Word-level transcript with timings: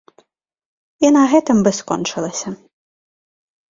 І 1.05 1.13
на 1.19 1.23
гэтым 1.35 1.57
бы 1.69 1.77
скончылася. 1.83 2.49